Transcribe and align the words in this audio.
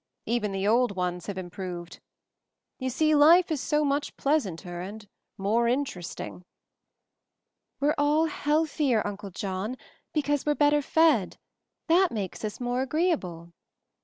Even 0.25 0.51
the 0.51 0.67
old 0.67 0.95
ones 0.95 1.27
have 1.27 1.37
improved. 1.37 1.99
You 2.79 2.89
see, 2.89 3.13
lif 3.13 3.51
e 3.51 3.53
is 3.53 3.61
so 3.61 3.85
much 3.85 4.17
pleasanter 4.17 4.81
and 4.81 5.07
more 5.37 5.65
interesting/'J 5.67 6.43
"We're 7.79 7.93
all 7.99 8.25
healthier, 8.25 9.05
Uncle 9.05 9.29
John, 9.29 9.77
because 10.11 10.43
we're 10.43 10.55
better 10.55 10.81
fed; 10.81 11.37
that 11.85 12.11
makes 12.11 12.43
us 12.43 12.59
more 12.59 12.81
agree 12.81 13.11
able." 13.11 13.53